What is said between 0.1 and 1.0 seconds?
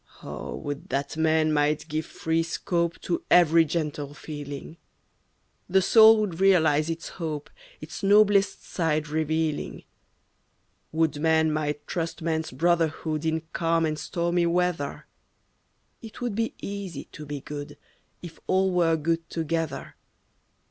Oh, would